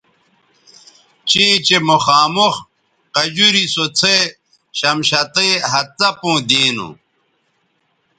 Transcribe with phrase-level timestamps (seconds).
[1.29, 2.55] چیں چہء مخامخ
[3.15, 4.17] قجوری سو څھے
[4.79, 6.89] شمشتئ ھَت څپوں دینو